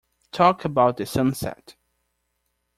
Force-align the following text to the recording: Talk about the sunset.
Talk 0.31 0.65
about 0.65 0.97
the 0.97 1.05
sunset. 1.05 1.75